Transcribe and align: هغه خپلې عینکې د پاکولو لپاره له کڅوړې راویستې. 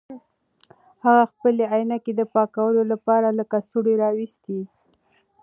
هغه 1.03 1.23
خپلې 1.31 1.63
عینکې 1.73 2.11
د 2.15 2.21
پاکولو 2.33 2.81
لپاره 2.91 3.27
له 3.37 3.43
کڅوړې 3.51 3.93
راویستې. 4.03 4.59